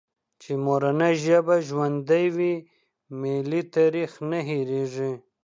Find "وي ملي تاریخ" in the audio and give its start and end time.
2.35-4.11